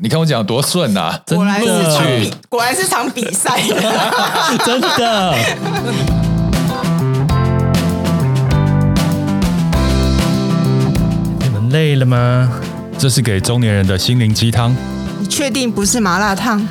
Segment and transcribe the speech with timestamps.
[0.00, 1.20] 你看我讲的多顺啊！
[1.26, 3.60] 果然是场比，去果然是场比赛。
[4.64, 5.34] 真的。
[11.40, 12.48] 你们累了吗？
[12.96, 14.72] 这是给中年人的心灵鸡汤。
[15.18, 16.64] 你确定不是麻辣烫？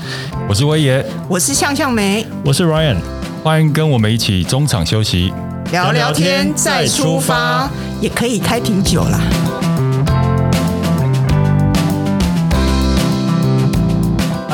[0.47, 2.95] 我是威爷，我是向向梅，我是 Ryan，
[3.43, 5.33] 欢迎跟我们一起中场休息，
[5.71, 7.69] 聊聊天再出发，
[7.99, 9.19] 也可以开瓶酒啦。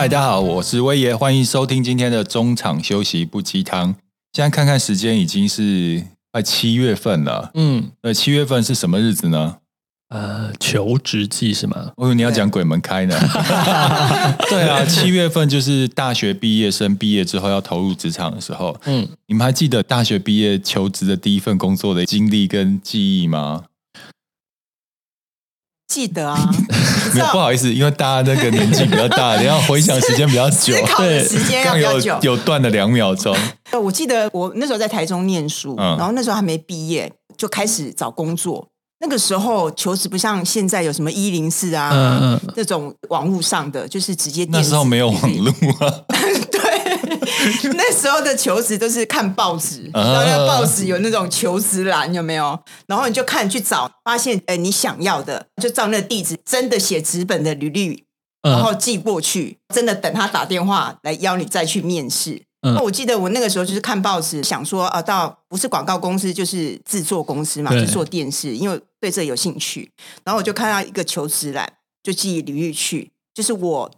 [0.03, 3.95] 嗨，大家好，我是威爷，欢迎收听今天的中场休息不鸡汤。
[4.33, 7.51] 现在看看时间，已经是快七月份了。
[7.53, 9.59] 嗯，呃，七月份是什么日子呢？
[10.09, 11.93] 呃，求职季是吗？
[11.95, 13.17] 我以为你要讲鬼门开呢。
[14.49, 18.77] 对啊，七月份就是大学毕业生毕业之后要投入职场的时候。
[18.83, 23.63] 嗯，你们还记得大学毕业求职的第一份工作的经历跟记忆吗？
[25.87, 26.49] 记得啊，
[27.13, 33.35] 没有不好意思，因为大家那个年纪比较大，你要回想时间比较久，对，时间要比较久，有断了两秒钟。
[33.81, 38.67] 我记得我那时候在台中念书，嗯、然后那时候还没毕业，就开始找工作。
[38.99, 44.47] 那个时候求职不像现在有什么一零四啊，嗯嗯，这种网络上的，就是直接。
[44.49, 45.51] 那时候没有网络
[45.85, 45.93] 啊。
[47.75, 52.57] 那时候的求职都是看报纸，然后那个报纸有那种求职栏，有没有？
[52.87, 58.05] 然后你就看去找，发现哎，你想要的，就照那个地址，真的写纸本的履历，
[58.41, 62.41] 然后寄过去，真的等他打电话来邀你再去面试。
[62.61, 69.91] 那我记得我那个时候就是看报纸，想说啊，到不是广告公司就是制作公司嘛，就做电视，因为对这有兴趣。
[70.23, 73.91] 然后我就看到一个求职栏，就寄履历去，就是我。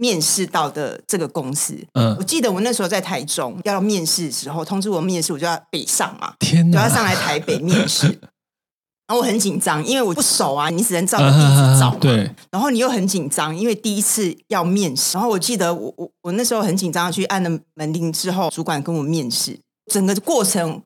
[0.00, 8.06] 面试到的这个公司，嗯，我记得我那时候在台中要面试的时候，通知我面试，我就要北上嘛，天哪，就要上来台北面试，
[9.08, 19.58] 然后我很紧张，因为我不熟啊，你只能照着地址找嘛， 对，然后你又很紧张，因为第一次要面试，然后我记得我我我那时候很紧张，去按了门铃之后，主管跟我面试，
[19.92, 20.80] 整个过程，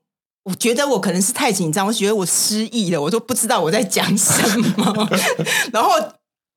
[0.44, 5.08] 我觉得我可能是太紧张，我觉得我失忆了，我都不知道我在讲什么，
[5.70, 5.90] 然后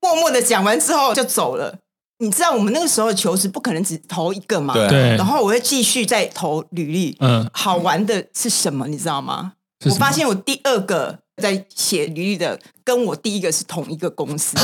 [0.02, 1.80] 默默的讲完之后就走了。
[2.20, 4.74] 你知道我们那个时候求职不可能只投一个嘛？
[4.74, 5.16] 对。
[5.18, 7.16] 然后我会继续再投履历。
[7.20, 7.50] 嗯。
[7.54, 8.88] 好玩的是什么？
[8.88, 9.54] 你知道吗？
[9.86, 14.58] 我发现我第二个在写履历的，跟我第一个是同一个公司，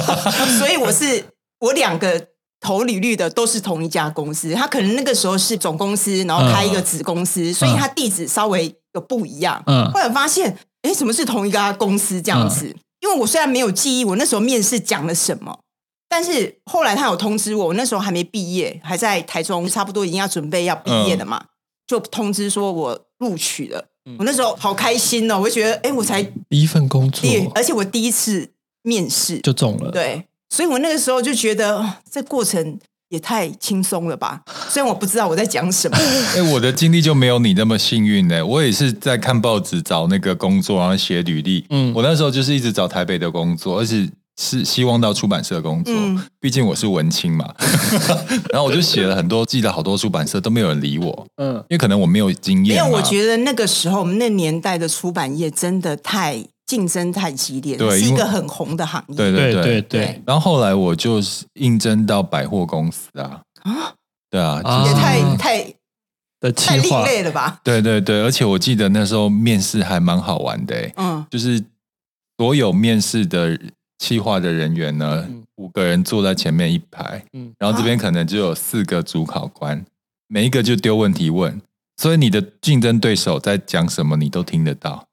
[0.58, 1.24] 所以我是
[1.60, 2.28] 我两个
[2.60, 4.52] 投履历的都是同一家公司。
[4.54, 9.62] 他可能那个时候是总公司，然后开一个子公司，所以他地址稍微有不一样。
[9.66, 9.84] 嗯。
[9.92, 12.74] 后来发现，哎，怎么是同一家公司这样子？
[13.00, 15.58] 因为我虽然没有记忆，我那时候面试讲了什么。
[16.08, 21.48] 但是后来他有通知我，我那时候还没毕业，还在台中，差不多已经要准备要毕业了嘛，嗯、
[21.88, 23.88] 就通知说我录取了。
[24.06, 28.48] 嗯、我那时候好开心哦，我就觉得，哎，我才第一份工作，而且我第一次
[28.82, 32.78] 面试就中了，对，所以我那个时候就觉得这过程
[33.08, 34.42] 也太轻松了吧。
[34.68, 35.96] 虽然我不知道我在讲什么，
[36.36, 38.44] 哎，我的经历就没有你那么幸运呢。
[38.46, 41.64] 我也是在看报纸找那个工作，然后写履历。
[41.70, 44.08] 嗯，我那时候就是一直找台北的工作，而且。
[44.36, 47.54] 是希望到出版社工作，嗯、毕竟我是文青嘛。
[48.50, 51.26] 然后我就写了很多，寄了好多出版社，都没有人理我。
[51.36, 52.76] 嗯，因为可能我没有经验。
[52.76, 59.16] 因为我觉得那个时候我们那年代的出版业真的太竞争太激烈是一个很红的行业。
[59.16, 59.82] 对对对对。
[59.82, 61.20] 对然后后来我就
[61.54, 63.40] 应征到百货公司啊。
[63.62, 63.94] 啊？
[64.28, 65.74] 对啊，也太太
[66.40, 67.60] 的太另类了吧？
[67.62, 70.90] 对对对，而且我记得那时候面试还蛮好玩的。
[70.96, 71.62] 嗯，就是
[72.36, 73.56] 所有面试的。
[73.98, 79.84] 企划的人员呢，嗯、五个人坐在前面一排，嗯、然后这边可能就有四个主考官，啊、
[80.28, 81.60] 每一个就丢问题问，
[81.96, 85.06] 所以你的竞争对手在讲什么，你都听得到。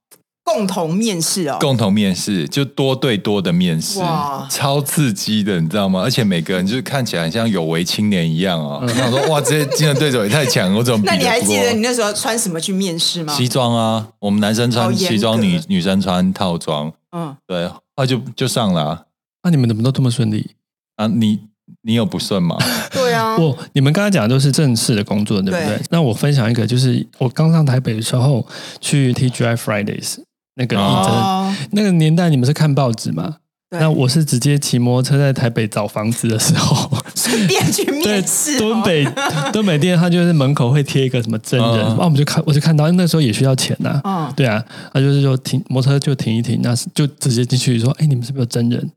[0.43, 6.01] 共同面试哦，共同面试就多对多的面试，哇，超刺激的，你知道吗？
[6.01, 8.83] 而且每个人就是看起来很像有为青年一样哦。
[8.87, 11.03] 然后说哇，这些竞争对手也太强，我怎么？
[11.05, 13.31] 那你还记得你那时候穿什么去面试吗？
[13.31, 16.91] 西装啊，我们男生穿西装，女女生穿套装。
[17.11, 17.69] 嗯，对。
[18.01, 19.05] 那、啊、就就上了啊！
[19.43, 20.55] 那、啊、你们怎么都这么顺利
[20.95, 21.05] 啊？
[21.05, 21.39] 你
[21.83, 22.57] 你有不顺吗？
[22.91, 25.77] 对啊，我你们刚才讲的都是正式的工作，对不对？
[25.77, 28.45] 对，那我分享一个，就是我刚上台北的时候
[28.79, 30.17] 去 TGI Fridays
[30.55, 33.37] 那个应征，哦、那个年代你们是看报纸吗？
[33.71, 38.59] 对那我是直接骑摩托车在台北找房子的时候，顺便去面试。
[38.59, 39.07] 敦北
[39.53, 44.27] 敦北店，他就是门口会贴一个什么真人，然后、嗯、我们就看，我就看到那时候也需要钱呐、啊。
[44.27, 44.61] 嗯，对啊，
[44.93, 48.91] 他就是说停摩托车就停一停，那就直接进去说，哎，你们是不是有真人？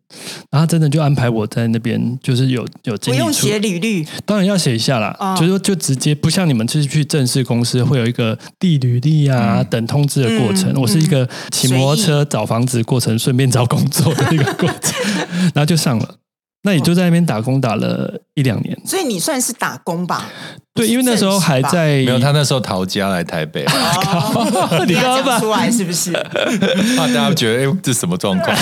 [0.50, 2.97] 然后真的就安排我在那边，就是有有。
[2.97, 5.17] 不用写履历，当然要写一下啦。
[5.20, 10.73] 哦、就是说就直接不像你们就是去正式公司会有一个递履历啊、嗯、等通知的过程。
[10.73, 14.63] 嗯、我是一个骑摩托车找房子过程，顺便找工作的一个。
[14.66, 16.16] 然后就上了，
[16.62, 20.31] 那你就在那边打工打了一两年，所以你算是打工吧？
[20.75, 26.11] 对，因为那时候还在没有他那时候逃家来台北， 哦、你 刚刚讲出来是不是？
[26.99, 28.56] 怕大家觉得哎，这什么状况？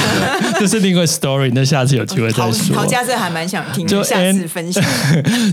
[0.61, 2.77] 这是另一个 story，那下次有机会再说。
[2.77, 4.85] 逃家这还蛮想听，就下次分享。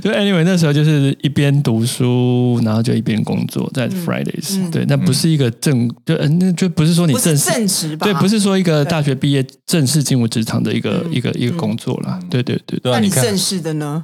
[0.01, 4.69] 就 anyway，那时候就是一边读书，然后就一边工作，在 Fridays、嗯。
[4.69, 8.03] 对，那不是一个正，就嗯，那就不是说你正式正职吧？
[8.03, 12.19] 对，不是说一个大学毕业正式进入职场的一个一个一个工作啦。
[12.29, 14.03] 对对对，那你正式的呢？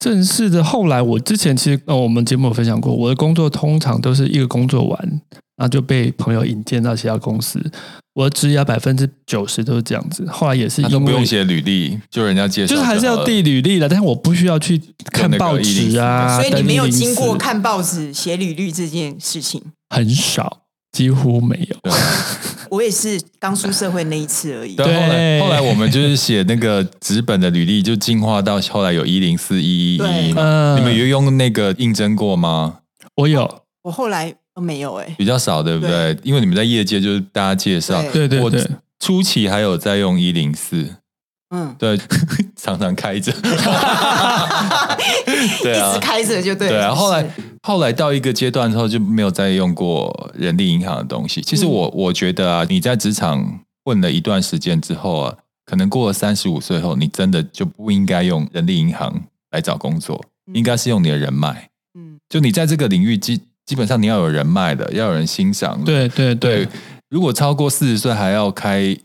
[0.00, 4.98] 正式的，后来我之前其实呃，我们节目有分享过，我的工作通常都是一个工作完，
[5.56, 7.62] 然后就被朋友引荐到其他公司。
[8.14, 10.26] 我的职涯百分之九十都是这样子。
[10.26, 14.80] 后来也是因为，都不用写履历，就人家介绍，就是还是要递履历的，但是我不需要去
[15.12, 16.40] 看报纸啊。
[16.40, 21.76] 所以你没有经过看报纸写履历这件事情，很少，几乎没有。
[22.70, 24.76] 我也是刚出社会那一次而已。
[24.76, 30.28] 对，后来后来我们就是写那个纸本的履历，就进化到后来有一零四一一一。
[30.28, 32.78] 你们有用那个应征过吗？
[33.16, 36.16] 我有，我后来都没有哎，比较少，对不对？
[36.22, 38.64] 因为你们在业界就是大家介绍，对对对。
[39.00, 40.86] 初期还有在用一零四，
[41.50, 41.98] 嗯，对，
[42.56, 43.32] 常常开着，
[45.62, 46.68] 对啊，一直开着就对。
[46.68, 47.28] 对啊，后来。
[47.62, 51.42] 后来到一个阶段之后就没有再用过人力银行的东西。
[51.42, 55.36] 其实我我觉得啊，你在职场混了一段时间之后啊，
[55.66, 59.14] 可能过了三十五岁后，你真的就不应该用人力银行
[59.50, 60.24] 来找工作，
[60.54, 61.68] 应该是用你的人脉。
[61.98, 65.84] 嗯，就你在这个领域基基本上你要有人脉的，要有人欣赏。
[65.84, 66.66] 对对对，
[67.10, 68.96] 如果超过四十岁还要开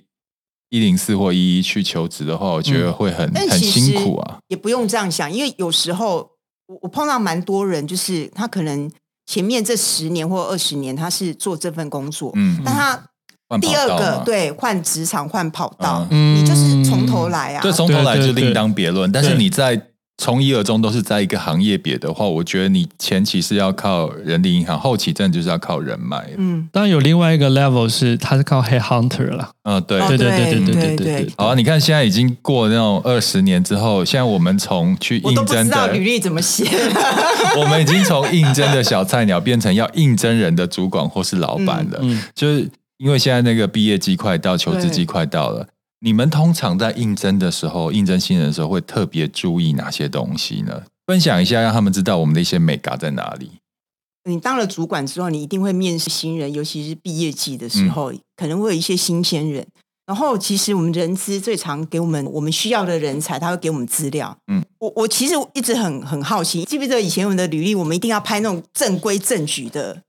[0.75, 4.37] 一零四或一一去求职的话，我觉得会很很辛苦啊。
[4.47, 6.29] 也不用这样想，因为有时候。
[6.67, 8.89] 我我碰到蛮多人，就是他可能
[9.27, 19.79] 前面这十年或二十年他是做这份工作，嗯，但他第二个对换职场换跑道，嗯，你就是从头来啊，对，从头来就另当别论，但是你在。
[20.17, 26.25] 从一而终都是在一个行业别的话，我觉得你前期是要靠人力银行，后期真的就是要靠人脉。
[26.37, 29.51] 嗯，当然有另外一个 level 是，他是靠 head hunter 了。
[29.63, 31.27] 嗯，对对对对对对对对。
[31.37, 36.65] 好，你看现在已经过那种二十年之后，现在我们从去应征的履历怎么写，
[37.59, 42.01] 我们已经从应征的小菜鸟变成要应征人的主管或是老板了。
[42.33, 45.67] 就是因为现在那个毕业季快到，求职季快到了。
[46.05, 50.83] 你们通常在应征的时候，应征新人的时候，会特别注意哪些东西呢？
[51.07, 53.53] 分享一下，让他们知道我们的一些美嘎在哪里。
[54.29, 59.65] 你当了主管之后，你一定会面试新人，尤其是毕业季的时候，嗯、可能会有一些新鲜人。
[60.05, 64.37] 然后，其实我们人资最常给我们我们需要的人才，他会给我们资料。
[64.45, 70.03] 嗯，我我其实一直很很好奇，记不记得以前我们的履历，我们一定要拍那种正规正矩的。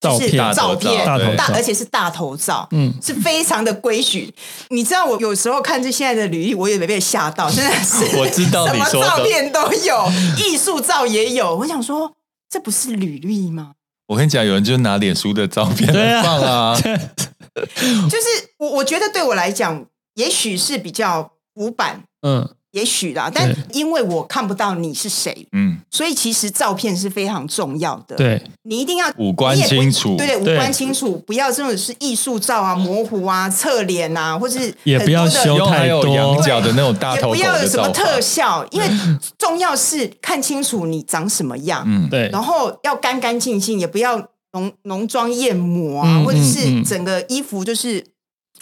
[0.00, 4.32] 照片，照片，大而且是大头照，嗯，是非常的规矩。
[4.70, 11.54] 你知道，我有时候看这现在的履历，我也没被吓到，真的是， 我知道，什么照片都有，艺术照也有。
[11.56, 12.12] 我想说，
[12.48, 13.72] 这不是履历吗？
[14.06, 18.26] 我跟你讲，有人就拿脸书的照片来放啊， 就是
[18.58, 22.48] 我，我觉得对我来讲，也许是比较古板，嗯。
[22.72, 28.14] 也许啦，但因为我看不到你是谁，嗯，所以其实照片是非常重要的。
[28.14, 36.14] 对，你一定要五官清楚，对对，五官清楚，不要这种是艺术照啊，模糊啊，侧脸啊，或是也不要修太多。
[36.14, 38.88] 仰角的那种大头，也不要有什么特效，因为
[39.36, 44.16] 重要是看清楚你长什么样，嗯，对，然后要干干净净，也不要
[44.52, 48.06] 浓浓妆艳抹啊，或者是整个衣服就是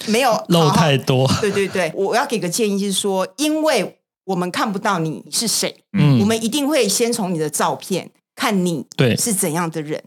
[0.07, 1.31] 没有露太多。
[1.43, 3.97] 对对对，我要给个建议，就是说，因为。
[4.29, 8.85] 我们看不到你是谁，嗯，我们一定会先从你的照片看你
[9.17, 10.05] 是怎样的人，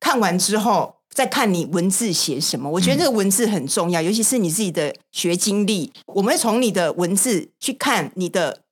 [0.00, 2.68] 看完之后再看你文字写什么。
[2.68, 8.62] 我觉得这个文字很重要，尤其是你自己的学经历，我们会从你的文字去看你的，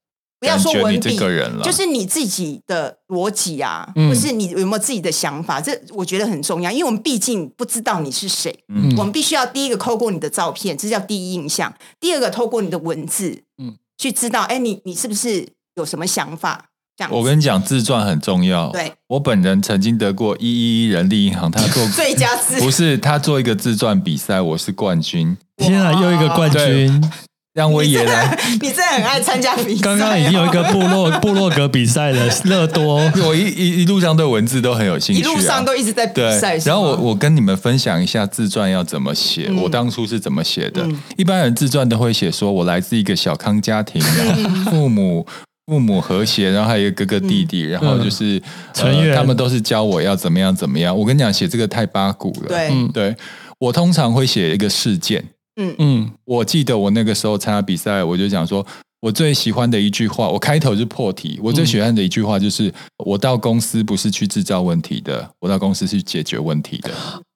[0.40, 1.16] 不要说文笔，
[1.62, 13.76] 就是你自己的逻辑啊，或是你有没有自己的想法，这我觉得很重要，因为我们毕竟不知道你是谁，嗯，我们必须要第一个透过你的照片，这叫第一印象；第二个透过你的文字，嗯。
[13.98, 16.66] 去知道，哎，你你是不是有什么想法？
[16.96, 18.70] 这样，我跟你讲，自传很重要。
[18.70, 25.36] 对，我本人曾经得过一一一人力银行，他做 最佳自不是他做一个自传比赛，我是冠军。
[25.56, 27.10] 天啊，又一个冠军！
[27.58, 29.82] 让我也来， 你真的很爱参加比赛。
[29.82, 33.00] 刚刚已经有一个部落 部落格比赛了，乐多。
[33.26, 36.56] 我一一一路上对文字都很有兴趣，一路上都一直在比赛。
[36.58, 40.86] 然后我我跟你们分享一下自传要怎么写，我当初是怎么写的。
[41.16, 44.00] 一般人自传都会写说，我来自一个小康家庭，
[44.70, 45.26] 父母
[45.66, 48.40] 父母和谐，然后还有一个哥哥弟弟，然后就是
[48.72, 50.96] 他们都是教我要怎么样怎么样。
[50.96, 52.48] 我跟你讲，写这个太八股了。
[52.48, 53.16] 对，对
[53.58, 55.24] 我通常会写一个事件。
[55.60, 58.64] 嗯嗯，我记得我那个时候参加比赛，我就讲说，
[59.00, 61.38] 我最喜欢的一句话，我开头是破题。
[61.42, 62.72] 我最喜欢的一句话就是：
[63.04, 66.90] 我到公司不是去制造问题的，我到公司是解决问题的。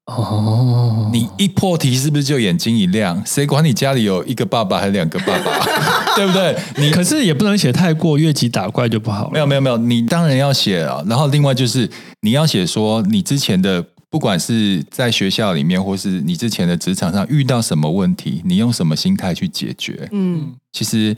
[0.07, 3.21] 哦，你一破题是不是就眼睛一亮？
[3.27, 5.65] 谁管你家里有一个爸爸还是两个爸爸，
[6.15, 6.57] 对不对？
[6.77, 9.31] 你可是也不能写太过越级打怪就不好了。
[9.33, 11.03] 没有没有没有，你当然要写啊。
[11.07, 13.85] 然后另外就是你要写说你之前的。
[14.13, 20.07] 不管是在学校里面，或是你之前的职场上遇到什么问题，你用什么心态去解决？
[20.13, 21.17] 嗯，其实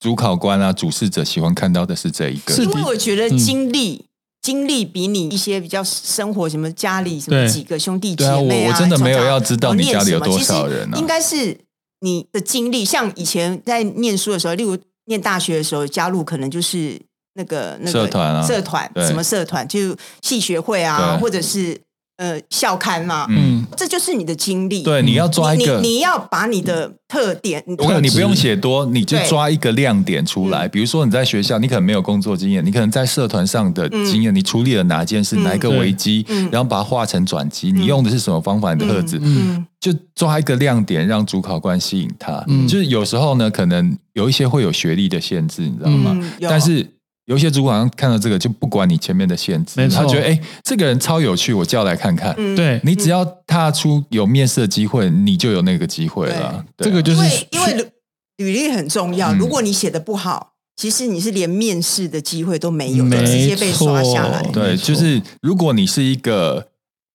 [0.00, 4.04] 主考官啊、主事者喜欢看到的是这一个，因为我觉得经历、嗯、
[4.40, 10.98] 经历比你一些比较生活什么家里什么几个兄弟姐妹啊，啊我，我真的没有要知道你家里有多少人啊。
[10.98, 11.54] 应该是
[12.00, 16.98] 你的经历，像以前在念书的时候，例如念大学的时候，加入可能就是
[17.34, 21.78] 那个那个社团啊，社团什么社团，就戏学会啊，或者是。
[22.18, 24.82] 呃，校刊嘛，嗯，这就是你的经历。
[24.82, 30.66] 对，你要抓一个，你，你要把你的特点，我看你不用写多，你就抓一个亮点出来。
[30.66, 37.70] 比如说你在学校，你可能没有工作经验，你可能在社团上的经验，你处理了哪件事，哪一个危机，然后把它化成转机。
[37.70, 38.74] 你用的是什么方法？
[38.74, 42.44] 你的特质，嗯，就抓一个亮点，让主考官吸引他。
[42.68, 46.18] 就是有时候呢，可能有一些会有学历的限制，你知道吗？
[46.40, 46.84] 但是。
[47.28, 52.34] 有些主管看到这个就不管你前面的限制，他觉得哎，这个人超有趣，我叫来看看。
[52.56, 56.64] 对，你只要踏出有面试的机会，你就有那个机会了。
[56.78, 57.20] 这个就是
[57.50, 57.92] 因为因为
[58.38, 64.42] 履历很重要，如果你写的不好，其实你是连面试的机会都没有，直接被刷下来。
[64.50, 66.68] 对，就是如果你是一个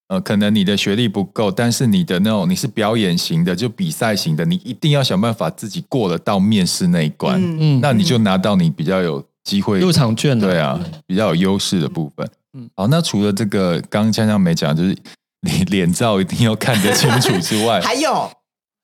[0.10, 9.26] 呃，可能你的学历不够，但是你的那种你是表演型的，就比赛型的，你一定要想办法自己过了到面试那一关，嗯，那你就拿到你比较有。
[9.44, 12.30] 机会入场券对啊，比较有优势的部分。
[12.54, 14.96] 嗯，好，那除了这个，刚刚锵锵没讲，就是
[15.42, 18.32] 你 脸照一定要看得清楚之外， 还有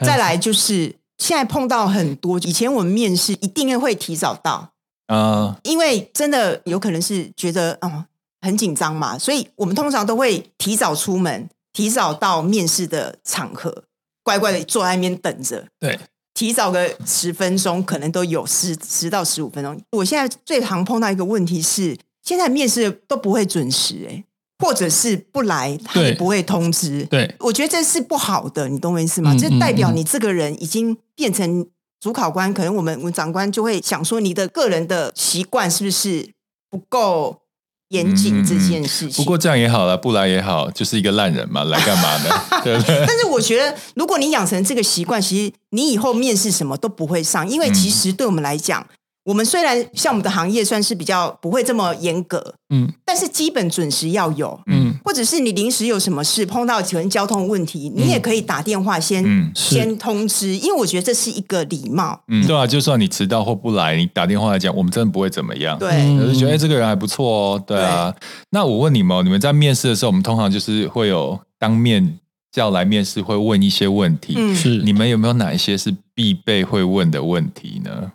[0.05, 4.71] 再来就是现在碰到很多，以前我们面试一定会提早到
[5.07, 8.05] 啊，呃、因为真的有可能是觉得嗯
[8.41, 13.83] 很紧张嘛，所以我们通常都会提早出门，提早到面试的场合，
[14.23, 15.67] 乖乖的坐在那边等着。
[15.79, 15.99] 对。
[16.39, 19.77] 提早个十分钟，可能都有十十到十五分钟。
[19.91, 24.24] 我现在最常碰到一个问题是，现在面试都不会准时，哎，
[24.60, 27.05] 或者是不来，他也不会通知。
[27.08, 29.36] 对，我觉得这是不好的，你懂我意思吗？
[29.38, 31.67] 这、嗯、代表你这个人已经变成
[32.00, 36.31] 主考官，嗯、可能我们我们长官就会想说，你的个人的习惯是不是
[36.69, 37.41] 不够？
[37.89, 42.29] 严谨这件事情，不过这样也好了，不来也好，就是一个烂人嘛，来干嘛呢？
[42.63, 43.03] 对不对？
[43.08, 48.86] 但是我觉得，如果你养成这个习惯，其实你以后面试什么都不会上，因为其实对我们来讲。
[49.29, 65.88] 我们虽然像我们的行业算是比较不会这么严格，嗯，但是基本准时要有，嗯，或者是你临时有什么事碰到可能交通问题，你也可以打电话先、嗯、先通知，因为我觉得这是一个礼貌，嗯，对啊，就算你迟到或不来，你打电话来讲，我们真的不会怎么样，对，
[66.19, 68.12] 我就觉得哎，这个人还不错哦，对啊。
[68.12, 68.27] 对。
[68.50, 72.17] 那我问你们，你们在面试的时候，我们通常就是会有当面
[72.51, 74.77] 叫来面试，会问一些问题，嗯，是。
[74.77, 78.12] 你们有没有哪一些是必备会问的问题呢？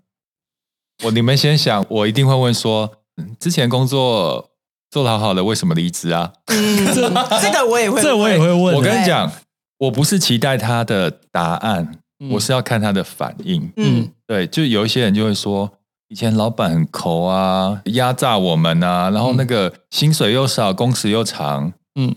[1.04, 2.90] 我你们先想，我一定会问说，
[3.38, 4.50] 之前工作
[4.90, 6.32] 做得好好的，为什么离职啊？
[6.46, 7.02] 嗯，这
[7.40, 8.75] 这个我也会，这我也会问。
[8.75, 9.30] 我跟你讲，
[9.78, 11.99] 我不是期待他的答案，
[12.30, 13.70] 我是要看他的反应。
[13.76, 15.70] 嗯，对，就有一些人就会说，
[16.08, 21.75] 以前老板很抠啊，压榨我们啊，然后那个薪水又少，工时又长。
[21.96, 22.14] 嗯，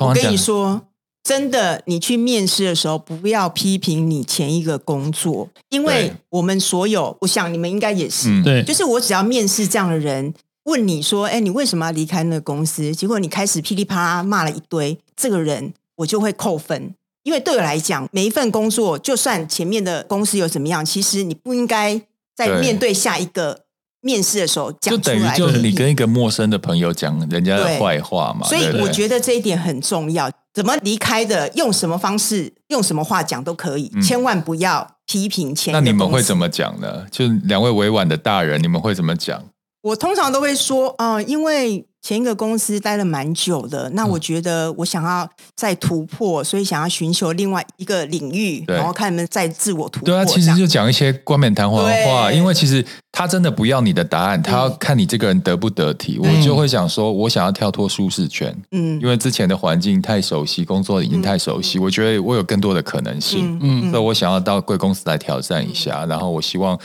[0.00, 0.82] 我跟你说。
[1.22, 10.32] 真的，你去面试的时候，不要批评你前一个工作，因为我们所有，我想你们应该也是，对，就是我只要面试这样的人，
[10.64, 12.94] 问你说，哎，你为什么要离开那个公司？
[12.94, 16.94] 结果你开始噼里啪啦骂了一堆，这个人我就会扣分，
[17.24, 22.00] 因为对我来讲，每一份工作，就算前面的公司有怎么样，其实你不应该
[22.34, 23.64] 在面对下一个。
[24.00, 28.46] 面试的时候讲出来，就是你跟一个陌生的朋友讲人家的坏话嘛。
[28.46, 30.30] 所以我觉得这一点很重要。
[30.58, 35.72] 怎么离开的，用什么方式，用什么话讲都可以，千万不要批评前。
[35.72, 37.06] 那你们会怎么讲呢？
[37.12, 39.40] 就两位委婉的大人，你们会怎么讲？
[39.82, 41.87] 我通常都会说啊，因为。
[42.00, 50.06] 前一个公司待了蛮久的，那我觉得我想要再突破，所以想要寻求另外一个领域，然后看能不能再自我突破。
[50.06, 56.18] 对啊，其实就讲一些冠冕堂皇的话，因为其实他真的不要你的答案，他要看你这个人得不得体。
[56.18, 66.78] 我就会想说，我想要跳脱舒适圈，嗯，因为之前的环境太熟悉，工作已经太熟悉，我觉得我有更多的可能性，嗯，所以我想要到贵公司来挑战一下，然后我希望。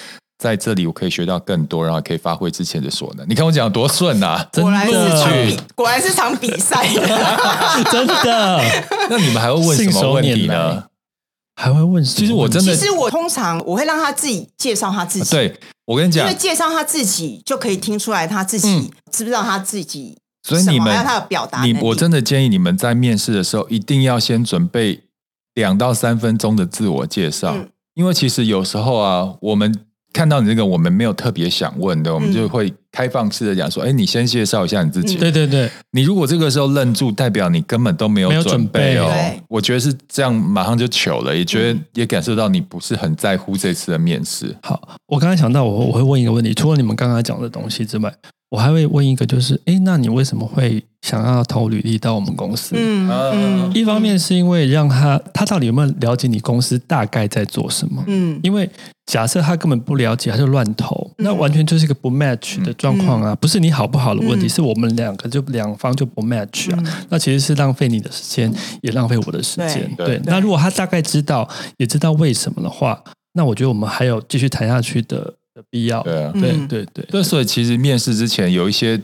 [0.43, 3.25] 在这里我可以学到更多，然后可以发挥之前的所能。
[3.29, 4.45] 你看我讲的多顺啊！
[4.51, 6.85] 果然是场比，果然是场比赛，
[7.89, 8.61] 真的。
[9.09, 10.83] 那你们还会问什么问题呢？
[11.55, 12.03] 还会问？
[12.03, 15.31] 其实我真的，其实我通常我会让他自己介绍他自己。
[15.31, 20.17] 对，我跟你讲，因为介绍他自己就可以听出来他自己、嗯、知不知道他自己。
[20.45, 25.03] 所以你们要他的表达，你我真的建议你们在面试的时候一定要先准备
[25.53, 29.73] 两到三分钟的自我介绍，嗯、因为其实有时候啊，我们。
[30.13, 39.07] 看到你这个，我们没有特别想问的，我们就会开放式的讲说：“哎、嗯，你先介绍一下你自己。”对对对，你如果这个时候愣住，代表你根本都没有准备哦。
[39.07, 44.55] 备我觉得是这样，马上就糗了，也觉得也感受到你不是很在乎这次的面试。
[44.61, 48.13] 好，我刚才想到，我我会问一个问题，除了你们刚刚讲的东西之外。
[48.53, 52.75] 我还会问一个，就是，哎，那你为什么会想要投履历到我们公司？
[52.77, 58.03] 嗯嗯，一方面是因为让他他到底有没有了解你公司大概在做什么？
[58.05, 58.69] 嗯，因为
[59.07, 63.33] 假设他根本不了解，他就乱投，嗯、那完全就是一个不 match 的状况啊！
[63.33, 66.77] 嗯、不是你好不好的问题，嗯、是我们两个就两方就不 match 啊！
[66.77, 69.91] 嗯、那其实是浪费你的时间，也浪费我的时间。
[69.97, 75.33] 对，对，那如果他大概知道，也知道为什么的话，那我觉得我们还有继续谈下去的。
[75.53, 78.99] 的必要，对啊，对对对，对，所以其实面试之前有一些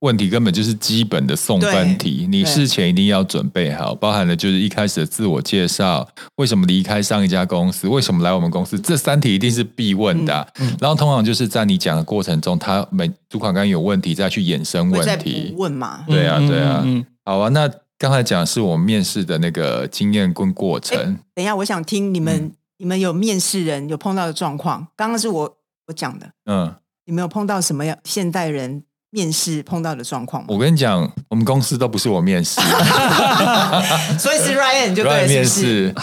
[0.00, 6.06] 问题，根本就是基本的送分题，你事前一定要准备好，包含了就是一开始的自我介绍，
[6.36, 10.46] 为什么离开上一家公司，为什么来我们公司，这三题一定是必问的。
[10.78, 15.54] 然后通常就是在你讲的过程中，他每主管刚有问题再去衍生问题。
[15.56, 16.84] 问嘛，对啊对啊，
[17.24, 17.48] 好啊。
[17.48, 25.56] 那刚才讲的是我们面试的那个经验跟过程，等一下我想听你们你们有面试人有碰到的状况，刚刚是我。
[25.86, 26.74] 我讲的，嗯，
[27.06, 30.48] 你没有碰到什么样现代人面试碰到的状况吗？
[30.50, 32.60] 我跟你讲，我们公司都不是我面试，
[34.18, 35.94] 所以是 Ryan 就对，Ryan 面试，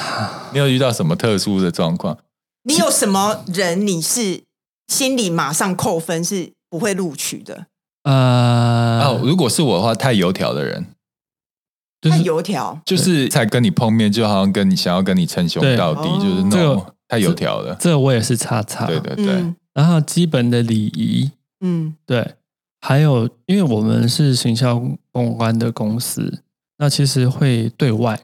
[0.54, 2.18] 你有遇到什么特殊的状况？
[2.64, 4.44] 你有什么人你是
[4.88, 7.66] 心里马上扣分是不会录取的？
[8.04, 10.88] 呃，哦，如果是我的话，太油条的人，
[12.02, 17.76] 太油条，就是才跟你碰面，就好像跟你想要跟你称兄道弟，就是那种太油条了。
[17.80, 19.54] 这个我也是叉叉，对对对。
[19.74, 22.36] 然后基本的礼仪，嗯，对，
[22.82, 26.44] 还有，因为我们是行销公关的公司，
[26.78, 28.20] 那其实会对外。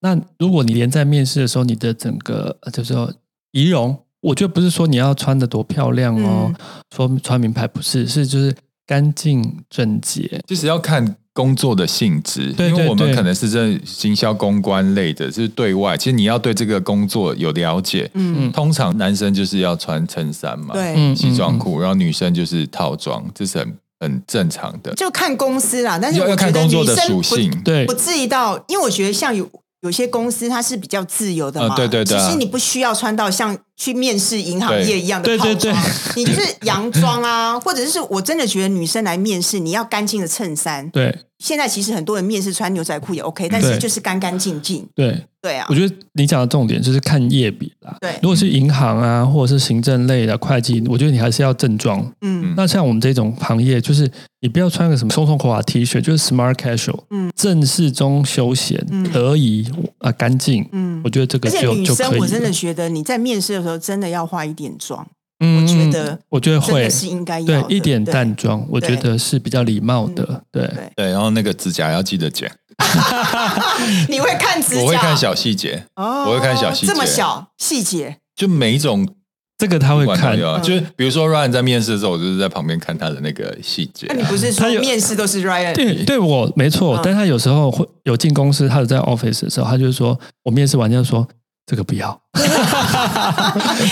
[0.00, 3.12] 那如果你连在面试的时候，你的整个就是说
[3.52, 6.54] 仪容，我觉得不是说你要穿的多漂亮哦，嗯、
[6.94, 8.54] 说穿名牌不是，是就是
[8.86, 11.16] 干净整洁，其实要看。
[11.34, 15.96] 工作的性质，因为我们可能是在行销公关类的，就是对外。
[15.96, 24.92] 其实你要对这个工作有了解，嗯，通常男生就是要穿衬衫嘛，对，西装裤，然后女生就是套装，这是很很正常的。
[24.94, 29.48] 就看公司啦，但是要看工作的属性，对，不至于到，因为我觉得像有
[29.80, 35.76] 有些公司它是比较自由的嘛，对对对，其实你不需要穿到像去面试银行业一样的套装，
[36.14, 41.18] 你就是洋装啊， 或者是我真的觉得女生来面试，你要干净的衬衫，对。
[41.40, 44.86] 现在其实很多人面试穿牛仔裤也 OK，但是就是干干净净。
[44.94, 45.24] 对。
[45.42, 47.96] 对啊，我觉得你讲的重点就是看业比啦。
[48.00, 52.00] 对，如果是银行啊，或者是行政类的会计，我觉得你还是要正装。
[52.20, 54.08] 嗯，那像我们这种行业，就是
[54.40, 58.78] 你不要穿个什么松松垮垮 T 恤，就是 smart casual，嗯，正式中休闲，
[59.12, 59.68] 得宜
[59.98, 60.64] 啊干净。
[60.70, 61.78] 嗯，我觉得这个就就可以。
[61.80, 65.06] 女生我真的觉得你在面试的时候真的要化一点妆。
[65.44, 70.44] 我觉得，我觉得会是应该对一点淡妆，我觉得是比较礼貌的。
[70.52, 72.48] 对对，然后那个指甲要记得剪。
[74.08, 74.80] 你会看指甲？
[74.82, 79.04] 我会看小细节哦，我会看小细节，这么小细节，就每一种
[79.58, 84.06] 这个他会看，就是比如说 Ryan 在面试的时候，我就是在旁边看他的那个细节。
[84.10, 85.74] 那你不是说面试都是 Ryan？
[85.74, 91.26] 对，对我没错，但他有时候会有进公司，他有在 office 的时候，他就是说我面试完就说。
[91.64, 92.20] 这个不要，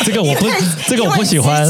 [0.04, 0.46] 这个我不，
[0.88, 1.64] 这个我不喜欢，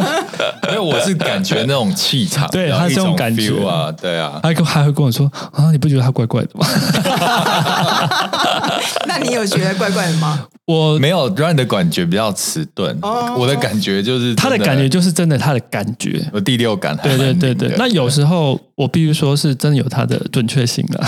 [0.68, 6.66] 因为我是感觉那种气场，对他这种感觉啊，对啊，他还会跟我说啊，你不觉得他怪怪的吗？
[9.06, 10.46] 那你有觉得怪怪的吗？
[10.66, 12.96] 我没有，Ryan 的感觉比较迟钝，
[13.36, 17.74] 我的感觉就是他的感觉就是真的，他的感觉，我第六感，对对对对。
[17.76, 20.98] 那有时候我必须说是真的有他的准确性的。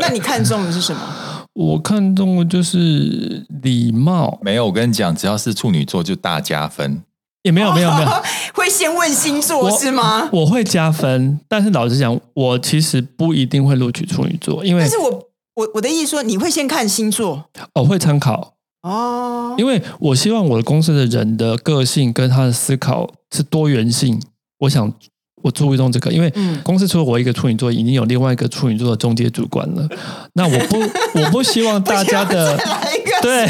[0.00, 1.00] 那你看中的是什么？
[1.54, 4.66] 我看中的就是礼貌，没有。
[4.66, 7.02] 我跟你讲，只要是处女座就大加分，
[7.42, 8.08] 也没有没有没有。
[8.54, 10.28] 会先问星座是吗？
[10.32, 24.20] 我会加分，但是老实讲，我其实不一定会录取处女座，因为但是我我我的意思说，你会先看星座，我会参考哦，因为我希望我的公司的人的个性跟他的思考是多元性，
[24.60, 24.92] 我想。
[25.42, 29.88] 我注意到这个，因为公司除了我一个处女座，已经有另外一个处女座的中介主管了。
[30.34, 30.78] 那我不，
[31.20, 32.56] 我不希望大家的
[33.20, 33.46] 对，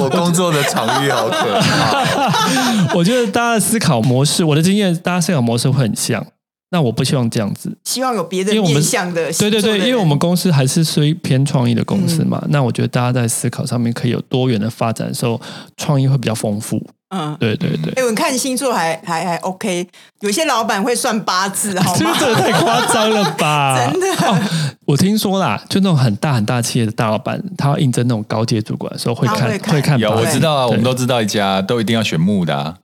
[0.00, 2.94] 我工作的场域好可怕。
[2.96, 6.26] 我觉得大家的思考模式，我的经验，大家思考模式会很像。
[6.70, 9.32] 那我不希望这样子，希望有别的面向的。
[9.32, 12.38] 对对对，因为我们公司还是属于偏创意的公司嘛。
[12.42, 15.40] 嗯、那我觉得大家在思考上面可以有多元的发展的时候，
[15.78, 16.86] 创意会比较丰富。
[17.10, 17.92] 嗯，对对对。
[17.94, 19.86] 哎，我看星座还还还 OK，
[20.20, 22.12] 有些老板会算八字，好吗？
[22.20, 23.78] 这太夸张了吧？
[23.92, 24.38] 真的、哦？
[24.86, 29.98] 我听说啦，就那种很大很大企业的大老板，他要应征那种高阶主管的时候会看会看，会看。
[29.98, 32.74] 有我知道啊，我们都知道一家都一定要选木的啊。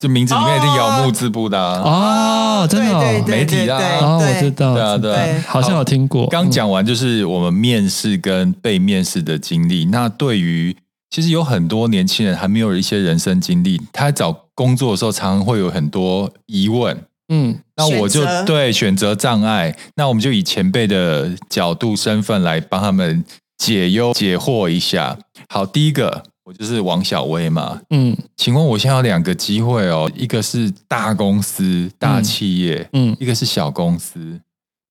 [0.00, 6.28] 这名字里面一定有木字部的啊哦，真的媒体啊哦，我知道，对啊，对，好像有听过。
[6.28, 9.86] 刚讲完就是我们面试跟被面试的经历。
[9.86, 10.76] 那对于
[11.10, 17.04] 其实有很多年轻人还没有一些人生经历，他找工作的时候常常会有很多疑问。
[17.28, 23.24] 嗯，那我就对选择障碍，那我们就以前辈的角度身份来帮他们
[23.56, 25.18] 解忧解惑一下。
[25.48, 26.22] 好，第一个。
[26.48, 34.18] 我就是王小薇嘛，嗯，请问我现在有两个机会哦，一个是大公司大企业，嗯，一个是小公司，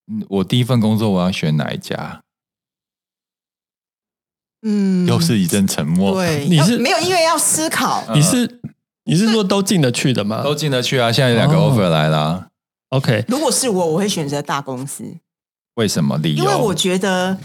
[0.06, 2.22] 嗯，我第一份工作我要选哪一家？
[4.62, 6.14] 嗯，又是一阵沉默。
[6.14, 8.04] 对，你是没有，因为要思考。
[8.14, 8.60] 你是
[9.06, 10.42] 你是说都进得去的吗？
[10.44, 11.12] 都进得去啊！
[11.12, 12.48] 现在有两个 offer 来了。
[12.90, 15.04] OK，如果是我，我会选择大公司。
[15.76, 16.18] 为什么？
[16.18, 16.44] 理由？
[16.44, 17.38] 因为我觉得。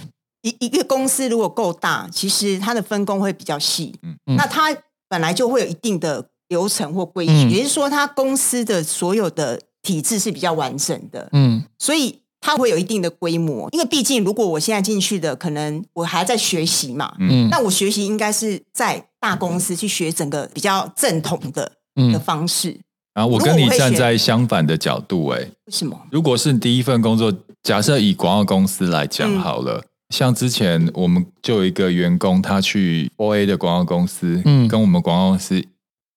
[0.45, 4.77] 一一个公司如果够大，其实它的分工会比较细，嗯，那它
[5.09, 13.71] 本来就会有一定的流程或规矩，嗯、也就是说，它公司的所有的体制是比较完整的，嗯，所以它会有一定的规模。
[13.73, 22.79] 因为毕竟，如果我现在进去的，可能我还在学习嘛，嗯，那我学习应该是在大公司去学整个比较正统的、嗯、的方式。
[23.15, 25.99] 然后我跟你站在相反的角度、欸，哎，为什么？
[26.11, 29.79] 如果是第一份工作，假设以广告公司来讲好了。
[29.79, 35.65] 嗯像之前我们就有一个员工，他去 O A 的广告公司，嗯，跟我们广告公司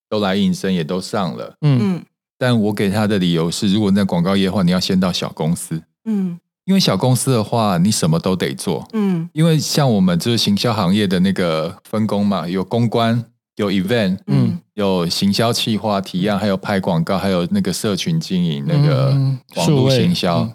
[0.09, 2.03] 都来应征，也都上了，嗯，
[2.37, 13.25] 但我给他的理由是，如果你在广告业的话，你要先到小公司，嗯，因为小公司的话，你什么都得做，嗯，因为像我们就是行销行业的那个分工嘛，有公关，
[13.57, 19.09] 有 event，嗯，有行销企划提案，还有拍广告，还有那个社群经营，那个
[19.55, 20.49] 网络行销。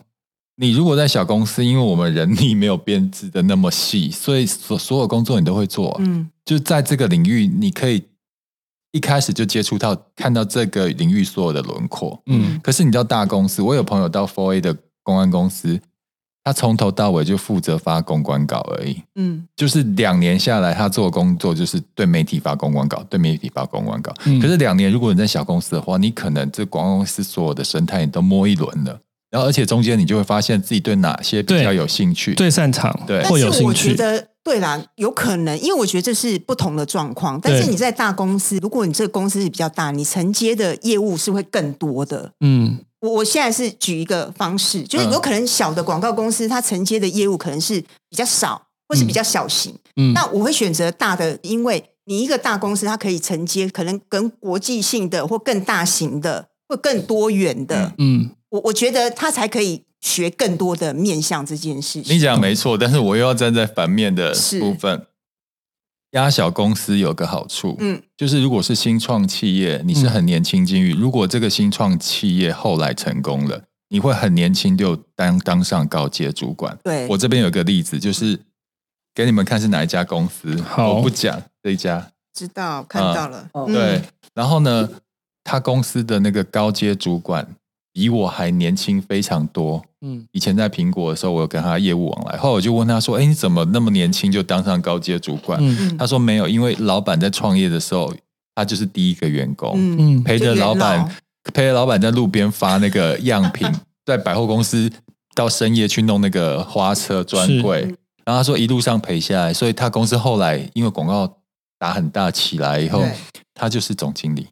[0.57, 5.99] 你如果在小公司，因为我们人力没有编制的那么细，所以所所有工作你都会做。
[6.01, 8.05] 嗯，就在这个领域，你可以
[8.93, 12.23] 一开始就接触到看到这个领域所有的轮廓。
[12.27, 14.77] 嗯，可是你到大公司，我有朋友到 Four A 的
[15.11, 15.81] 公关公司，
[16.43, 19.03] 他从头到尾就负责发公关稿而已。
[19.17, 24.13] 嗯，就是两年下来，他做的工作就是对媒体发公关稿，对媒体发公关稿。
[24.25, 28.99] 嗯，可是两年，如果你在小公司的话，你可能这广告公司所有的生态你都摸一轮了。
[29.31, 33.65] 然后，而且中间你就会发现自己对哪些比较有兴趣、最擅长，对，或有兴趣。
[33.67, 37.39] 我觉得对啦，有可能，因为我觉得这是不同的状况。
[37.41, 42.33] 但是你在大公司，如果你这个公司是比较大，你承接的业务是会更多的。
[42.41, 49.75] 嗯，我我现在是举一个方式，就是有可能小的广告公司它承接的业务可能是比较少，或是比较小型。
[49.97, 57.93] 嗯，那我会选择大的，因为你一个大公司它可以承接可能跟国际性的或更大型的或更多元的。
[57.99, 58.31] 嗯。
[58.51, 62.17] 我我觉得它才可以学更多的面向这件事情。
[62.17, 65.07] 你讲没错，但是我又要站在反面的部分。
[66.13, 76.77] 压小公司有个好处，嗯，就是如果是新创企业，你是很年轻进入，嗯，如果这个新创企业后来成功了，你会很年轻就当当上高阶主管。
[76.83, 78.39] 对，我这边有个例子，就是
[79.15, 84.03] 给你们看是哪一家公司，好，我不讲这一家，知道看到了，嗯，对，
[84.35, 84.89] 然后呢，
[85.45, 87.47] 他公司的那个高阶主管。
[87.93, 89.83] 比我还年轻非常多。
[90.03, 92.39] 嗯，以前在苹果的时候，我有跟他业务往来。
[92.39, 98.15] 后来我就问他说：“哎，你怎么那么年轻就当上高阶主管？”嗯，他说：“没有，因为老板在创业的时候，
[98.55, 101.07] 他就是第一个员工，嗯，陪着老板，
[101.53, 103.69] 陪着老板在路边发那个样品，
[104.07, 104.91] 在百货公司
[105.35, 107.83] 到深夜去弄那个花车专柜。
[108.25, 111.37] 然后他说一路上陪下来，所以他公司后来因为广告
[111.79, 113.05] 打很大起来以后，
[113.53, 114.47] 他就是总经理。”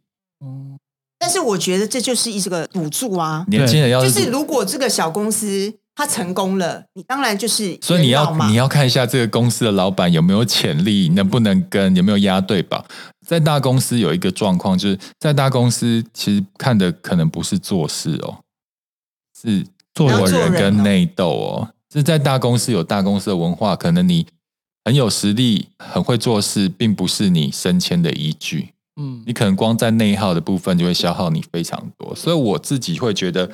[1.18, 3.44] 但是我觉得这就是一个赌注啊！
[3.48, 12.84] 年轻人要就是如果这个小公司它成功了，你当然就是所以你要你要看一下这个公司的老板有没有潜力，能不能跟有没有押对吧。
[13.26, 18.38] 在大公司有一个状况，就是在大公司其实看的可能不是做事哦，
[19.42, 21.68] 是做人跟内斗哦。
[21.92, 24.26] 是在大公司有大公司的文化，可能你
[24.84, 28.74] 很有实力，很会做事，并不是你升迁的依据。
[28.98, 33.48] 嗯，你可能光在内耗的部分就会消耗你非常多，所以我自己会觉得，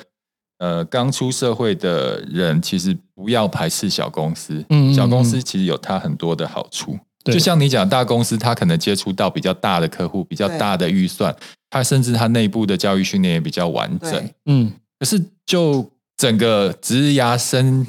[0.57, 11.35] 呃，刚出社会的人其实不要排斥小公司，嗯，小公司其实有它很多的好处，就像你讲大公司，它可能接触到比较大的客户，比较大的预算，
[11.69, 17.85] 它甚至它内部的教育训练也比较完整，嗯，可是就整个职涯生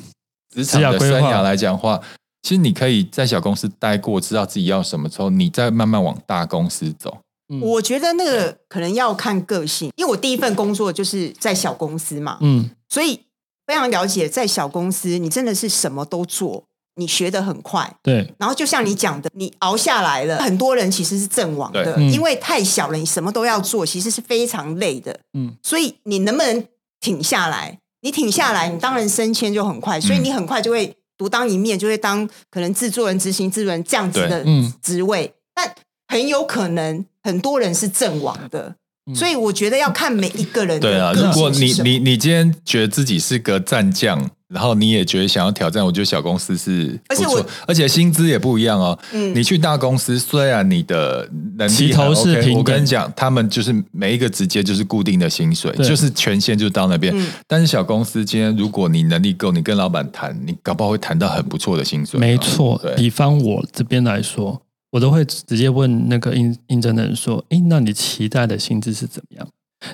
[0.55, 1.99] 职场的生涯来讲的话，
[2.42, 7.16] 其实你可以在小公司待过，知道自己要什么之后，你再慢慢往大公司走。
[7.48, 13.20] 嗯、我觉得那个可能要看个性，因为我第一份工作就是在小公司嘛，嗯，所以
[13.66, 16.64] 非常了解，在小公司你真的是什么都做，
[16.96, 18.35] 你学得很快，对。
[18.38, 25.56] 然后就像你讲的，你熬下来了，很多人其实是阵亡的，因为太小了，你什么都要做，其实是非常累的，嗯。
[25.62, 26.66] 所以你能不能
[26.98, 27.78] 挺下来？
[28.00, 34.44] 你挺下来，你当然升迁就很快，所以你很快就会独当一面，就会当可能制作人、执行制作人这样子的
[34.82, 35.72] 职位，但
[36.09, 37.04] 很有可能。
[37.26, 38.72] 很多人是阵亡的，
[39.12, 40.78] 所以我觉得要看每一个人。
[40.78, 48.96] 对啊，如果你你你今天觉得自己是个战将，然后你也觉得想要挑战，我觉得小公司是不错，而且我而且薪资也不一样哦。
[49.12, 57.12] 嗯，你去大公司，虽然你的能力很 OK，我跟你讲，他们就是每一个直接就是固定的薪水，就是权限就到那边。
[57.16, 62.20] 嗯，但是小公司今天如果你能力够，你跟老板谈，你搞不好会谈到很不错的薪水。
[62.20, 64.62] 没错，对比方我这边来说。
[64.96, 69.46] 我都会直接问那个应应征的人说：“诶，那你期待的薪资是怎么样？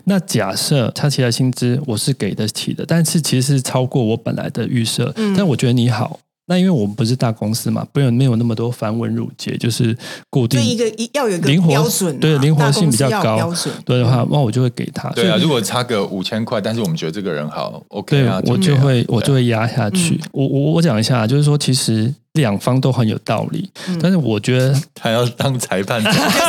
[0.05, 5.13] 那假设他期待薪资我是给得起的，但是其实是超过我本来的预设。
[5.17, 9.99] 嗯，但我觉得你好，那因为我们不是大公司嘛，不有没有那么多繁文缛节，就是
[10.31, 10.85] 固定一个
[11.15, 13.53] 要有一个标准，对，灵活性比较高。
[13.85, 15.11] 对的话，那我就会给他。
[15.11, 20.21] 对啊，如果差个五千块，但是我们觉得这个人好，OK 啊，我就会我就会压下去。
[20.31, 22.15] 我我我讲一下，就是说其实。
[22.35, 26.03] 两方都很有道理，嗯、但是我觉得他要当裁判，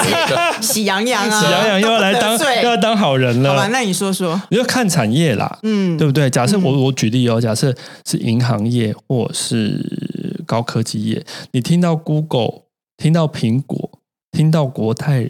[0.64, 3.50] 喜羊羊啊，喜羊羊又要来当，又要当好人了。
[3.50, 6.30] 好吧，那你说说，你要看产业啦，嗯，对不对？
[6.30, 12.62] 假设我我举例哦，假设是银行业或是高科技业，你听到 Google，
[12.96, 13.92] 听到苹果，
[14.32, 15.30] 听到国泰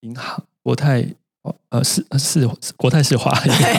[0.00, 1.04] 银行，国泰
[1.68, 3.38] 呃是是国泰世华，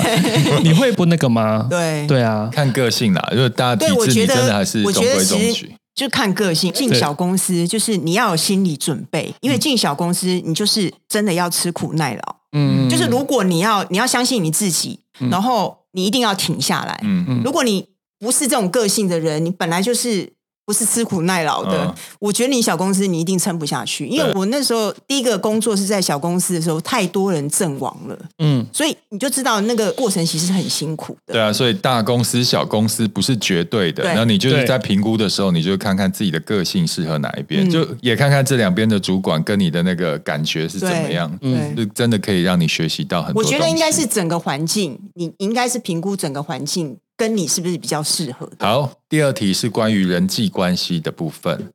[0.62, 1.66] 你会不那个吗？
[1.68, 2.06] 对。
[2.06, 5.76] 对啊，看个性啦，因为大家体制你真的还是中规中矩。
[5.94, 12.36] 就看个性，进小公司就是你要有心理准备，因为进小公司你就是真的要吃苦耐劳。
[12.54, 15.00] 嗯，就是如果你要你要相信你自己，
[15.30, 17.00] 然后你一定要停下来。
[17.04, 20.34] 嗯嗯，如果你不是这种个性的人，你本来就是。
[20.66, 31.34] 不是吃苦耐劳的，嗯、我觉得你小公司你一定撑不下去，因为我那时候第一个工作是在小公司的时候，太多人阵亡了，嗯，所以你就知道那个过程其实很辛苦的。
[31.34, 34.10] 对啊，所以大公司小公司不是绝对的，对。
[34.10, 37.84] 然后你就是在评估的时候，你就看看自己的个性适合哪一边，对。
[37.84, 43.42] 就也看看这两边的主管跟你的那个感觉是怎么样，嗯，就真的可以让你学习到很多。
[43.42, 46.98] 我觉得应该是整个环境，你应该是评估整个环境。
[47.22, 48.66] 跟你是不是比较适合的？
[48.66, 51.72] 好，第二题是关于人际关系的部分。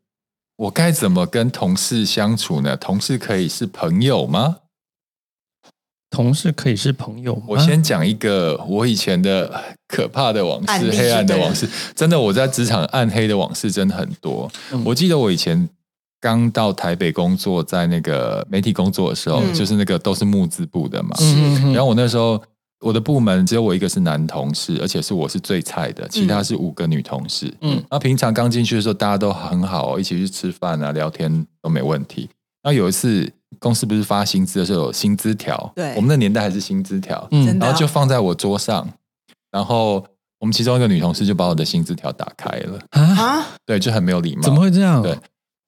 [0.57, 2.77] 我该怎么跟同事相处呢？
[2.77, 4.57] 同事可以是朋友吗？
[6.11, 7.43] 同事可以是朋友吗？
[7.47, 11.69] 我先讲一个我以前的可怕的往事，黑暗的往事。
[11.95, 14.51] 真的，我在职场暗黑的往事真的很多。
[14.73, 15.69] 嗯、我记得我以前
[16.21, 21.17] 刚到台北工作，在那个媒体工作的时候，嗯、就是那个都是木字部的嘛。
[21.19, 21.37] 是
[21.73, 22.43] 然后我那时候。
[22.87, 27.53] 我的部门只有我一个是男同事，而且是我是最菜的，其他是五个女同事。
[27.63, 32.31] 嗯，那平常刚进去的时候，大家都很好，一起去吃饭啊、聊天都没问题。
[32.63, 38.89] 然后有一次公司不是发薪资的时候有薪资条，对，我们那年代还是薪资条，嗯，然后就放在我桌上，
[39.51, 40.05] 然后
[40.39, 45.03] 我们其中一个女同事就把我的薪资条打开了啊，对，就很没有礼貌，怎么会这样？
[45.03, 45.19] 对，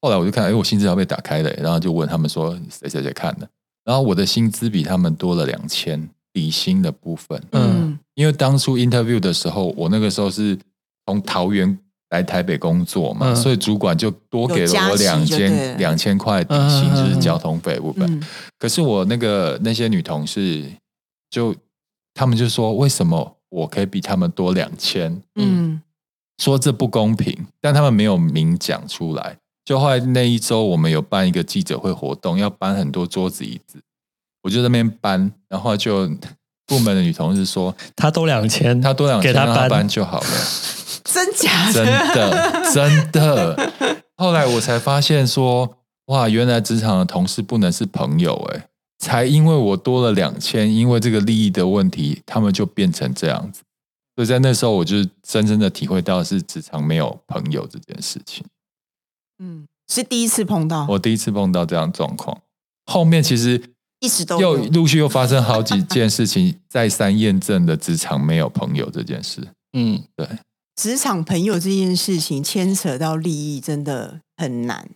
[0.01, 3.49] 后来我就看，哎，我薪资条被打开了，然后就问他们说谁谁谁看的，
[3.85, 6.09] 然后我的薪资比他们多了两千。
[6.39, 10.57] 底薪的部分，嗯，因为当初 interview 的时候，我那个时候是
[11.05, 11.77] 从桃园
[12.11, 18.09] 来台北工作嘛，嗯、所以主管就多给了我两千两千块底薪，就是交通费部分。
[18.09, 18.23] 嗯、
[18.57, 20.65] 可是我那个那些女同事
[21.29, 21.53] 就，
[22.15, 25.21] 他们就说，为什么我可以比他们多两千？
[25.35, 25.83] 嗯，
[26.41, 29.37] 说这不公平，但他们没有明讲出来。
[29.65, 33.81] 就后来那一周，我们有办一个记者会活动，要搬很多桌子椅子。
[34.49, 36.09] 我就在那边搬，然后就
[36.67, 40.27] 部门的女同事说：“她多两千，她多两千，给她搬，就好了。
[41.05, 41.85] ”真假的？
[41.85, 43.73] 真的真的。
[44.17, 45.77] 后来我才发现说
[46.09, 53.61] ：“哇，原来职场的同事不能是朋友哎！”才因为我多了两千，因为这个利益的问题，他们就变成这样子。
[54.17, 58.47] 所以在那时候，我就深深的体会到是职场没有朋友这件事情。
[59.41, 62.41] 嗯，是第一次碰到，我第一次碰到这样状况。
[62.87, 63.61] 后面其实。
[64.01, 69.47] 一直都又陆续又发生好几件事情，再三验证的职场没有朋友这件事。
[69.73, 70.27] 嗯，对，
[70.77, 74.89] 职场朋友这件事情牵扯到利益真的很难，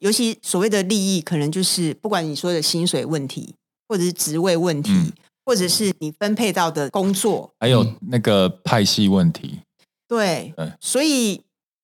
[0.00, 3.54] 尤其所谓的利益，可能就是不管你说的薪水问题，
[3.88, 5.12] 或者是职位问题，嗯、
[5.46, 9.60] 或者是你分配到的工作，还有那个派系问题。
[10.06, 11.40] 对，对，所以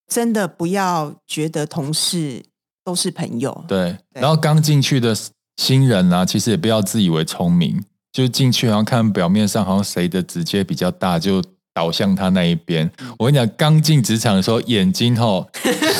[0.07, 2.45] 真的不要觉得同事
[2.85, 3.65] 都是朋友。
[3.67, 5.17] 对，对，然后刚进去的
[5.61, 7.79] 新人啊，其实也不要自以为聪明，
[8.11, 11.45] 就进去然后看表面上好像谁的直接比较大，就
[11.75, 12.91] 倒向他那一边。
[13.03, 15.47] 嗯、我跟你讲，刚进职场的时候，眼睛吼，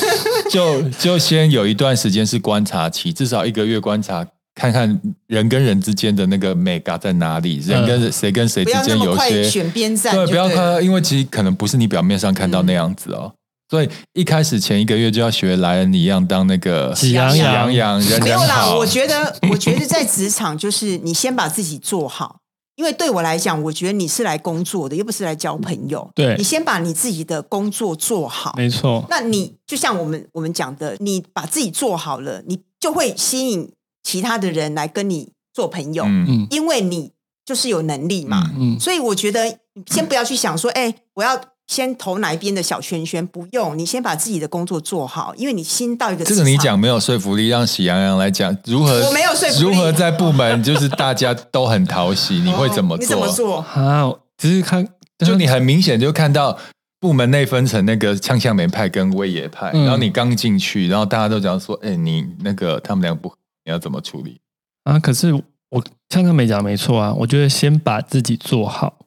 [0.49, 4.25] 就就先有一段时间是观察期，至少一个月观察。
[4.53, 13.31] 看看人跟人之间的那个美感在哪里，人跟谁跟谁之间有一些选边站，对，不要看，因为其实可能不是你表面上看到那样子哦。
[13.71, 17.97] 所以一开始前一个月就要学莱恩一样当那个喜羊羊，羊。
[18.21, 22.41] 没有啦， 我觉得，我觉得在职场就是你先把自己做好，
[22.75, 26.11] 因为对我来讲，我觉得你是来工作的，又不是来交朋友。
[26.13, 29.05] 对，你先把你自己的工作做好，没错。
[29.09, 33.71] 那你就像我们我们讲的，你把自己做好了，你就会吸引。
[34.03, 37.11] 其他的人来跟你做朋友，嗯，因为你
[37.45, 41.39] 就是有能力嘛，嗯，所以我觉得先不要去想说，哎，我要
[41.71, 53.05] 先投哪一边的小圈圈，不用，你先把自己的工作做好，因为你新到一个，这个你讲没有说服力，让喜羊羊来讲如何，我没有说服力，如何在部门就是大家都很讨喜，你会怎么做？
[53.05, 54.11] 你怎么做啊？
[54.37, 54.85] 只是看，
[55.25, 56.57] 就你很明显就看到
[56.99, 63.33] 部门内分成那个呛呛梅派跟威爷派，然后你刚进去，然后大家都讲说，哎，你那个他们两个不。
[63.63, 64.41] 你要怎么处理
[64.85, 64.97] 啊？
[64.97, 65.31] 可是
[65.69, 67.13] 我刚刚没讲没错啊。
[67.19, 69.05] 我觉得先把自己做好，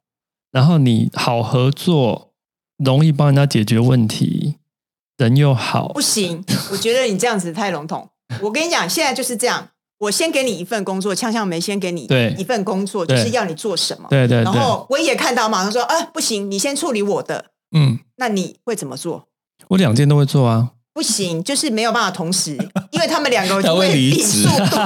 [0.53, 2.31] 然后你好合作，
[2.79, 4.57] 容易帮人家解决问题，
[5.17, 5.89] 人又好。
[5.89, 8.09] 不行，我觉得你这样子太笼统。
[8.43, 9.69] 我跟你讲，现在就是这样。
[9.99, 12.07] 我先给你一份工作，呛呛梅先给你
[12.37, 14.09] 一份工作，就是要你做什么。
[14.11, 14.45] 对对，对。
[14.45, 19.29] 然后我也看到马上说：“啊，不行，你先处理我的。”嗯，那你会怎么做？
[19.69, 20.73] 我两件都会做啊。
[20.95, 22.53] 不行，就是没有办法同时，
[22.93, 24.77] 因为他们两个就会比速度。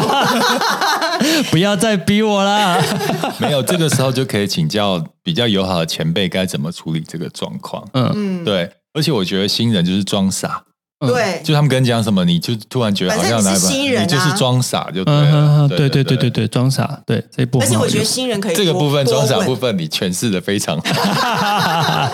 [1.53, 2.81] 不要再逼我啦。
[3.39, 7.87] 没有，这个时候就可以请教比较友好的前辈该怎么处理这个状况。
[7.93, 8.71] 嗯，对。
[8.95, 10.65] 而且我觉得新人就是装傻。
[11.01, 15.69] 对，就他们跟你讲什么，你就突然觉得好像来吧，你就是装傻就对了。
[15.69, 17.01] 对对对对对，装傻。
[17.07, 20.83] 对这一部分，而且我觉得新人可以这个部分装傻部分，你诠释的非常好。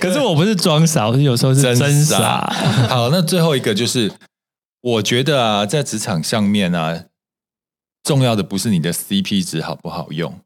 [0.00, 2.50] 可是我不是装傻，我是有时候是真傻。
[2.88, 4.10] 好，那最后一个就是，
[4.80, 7.04] 我觉得啊，在职场上面啊，
[8.02, 10.40] 重要的不是你的 CP 值好不好用，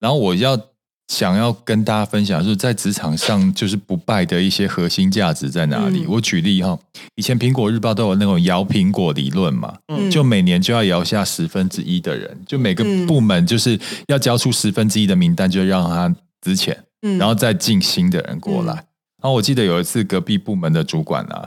[0.00, 0.60] 然后我要。
[1.08, 6.00] 想要跟大家分享，就是在职场上就是不败的一些核心价值在哪里？
[6.00, 6.76] 嗯、我举例哈，
[7.14, 18.72] 以前苹果日报都有那种摇苹果理论嘛，嗯、就每年就要摇下十分之一的人，就每个部门就是要交出十分之一的名单，就让他之前，嗯、然后再进新的人过来。
[18.72, 21.46] 嗯、然后我记得有一次隔壁部门的主管啊，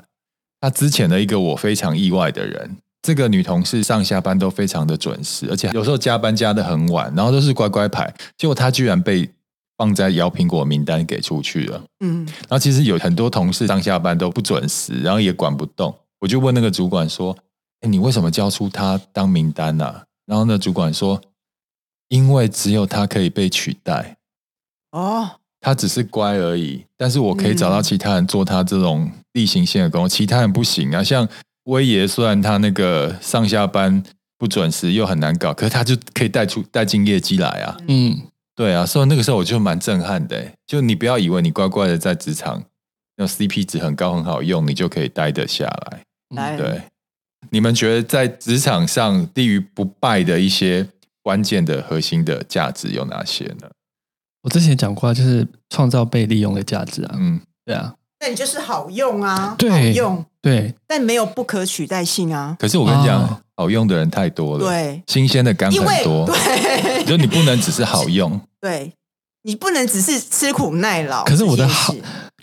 [0.62, 9.28] 他之前的一个我非常意外的人，这个女同事上下班都非常的准时，而且有时候加班加的很晚，然后都是乖乖牌，结果她居然被。
[9.78, 17.38] 放在摇苹果名单给出去了，嗯，然后其实有很多同事上下班都不准时，然后也管不动，我就问那个主管说
[17.82, 21.22] ：“哎，你为什么交出他当名单呢？”然后那主管说
[22.10, 24.18] ：“因为只有他可以被取代，
[24.92, 25.30] 哦，
[25.62, 31.04] 他只是乖而已，但是我可以找到其他人做他这种例行性的工作，其他人不行啊。
[31.04, 31.30] 像
[31.66, 34.02] 威爷，虽然他那个上下班
[34.40, 38.20] 不准时又很难搞，可是他就可以带出带进业绩来啊，嗯。”
[38.58, 40.43] 对啊，所以那个时候我就蛮震撼的。
[40.65, 42.63] 就你不要以为你乖乖的在职场，
[43.15, 46.02] 那 CP 值很高很好用，你就可以待得下来。
[46.36, 46.82] 来对，
[47.52, 50.88] 你们觉得在职场上立于不败的一些
[51.22, 53.70] 关键的核心的价值有哪些呢？
[54.41, 57.15] 我之前讲过，就是创造被利用的价值啊。
[57.20, 57.93] 嗯，对啊。
[58.20, 62.58] 那你就是好用啊，对，好用，对，但没有不可取代性啊。
[62.60, 63.22] 可是我跟你讲。
[63.22, 66.36] 哦好用的人太多了，对，新鲜的肝很多，对，
[67.08, 68.91] 就你不能只是好用， 对，
[69.43, 71.24] 你不能只是吃苦耐劳。
[71.24, 71.96] 可是我的好，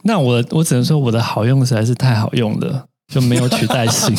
[0.04, 4.16] 那我我只能说我的好用实在是太好用了，就没有取代性。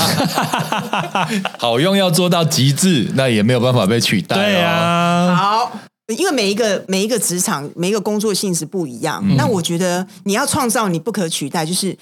[1.57, 4.35] 好用要做到极致，那也没有办法被取代。
[4.35, 5.79] 对啊，好，
[6.17, 11.97] 因为每一个每一个职场每一个工作性质不一样，嗯、那我觉得你要创造你不可取代，就是。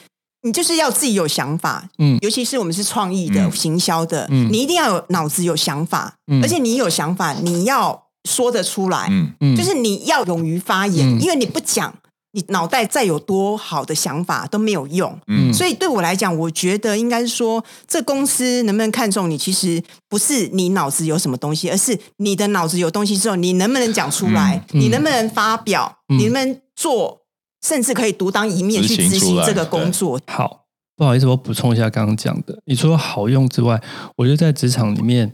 [0.45, 11.93] 你就是要自己有想法，嗯，尤其是我们是创意的、嗯、行销的，嗯，你一定要有脑子有想法，嗯，而且你有想法，你要说得出来，嗯嗯，就是你要勇于发言，嗯、因为你不讲，
[12.32, 27.19] 你脑袋再有多好的想法都没有用，嗯，所以对我来讲，我觉得应该是说，这公司能不能看中你，其实不是你脑子有什么东西，而是你的脑子有东西之后，你能不能讲出来，嗯嗯、你能不能发表，嗯、你能不能做。
[27.65, 30.19] 甚至可以独当一面去执行这个工作。
[30.28, 30.65] 好，
[30.97, 32.59] 不好意思，我补充一下刚刚讲的。
[32.65, 33.82] 你除了好用之外，
[34.17, 35.32] 我觉得在职场里面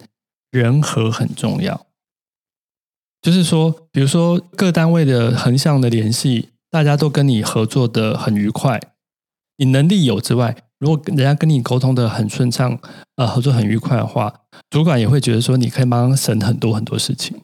[0.51, 1.87] 人和很重要。
[3.21, 8.79] 就是说，比如说各单位的横向的联系，大家都跟你合作的很愉快，
[9.57, 12.79] 你能力有之外，如果人家跟你沟通的很顺畅，
[13.17, 14.33] 呃，合作很愉快的话，
[14.69, 17.41] 主管也会觉得说你可以帮他省很多很多事情。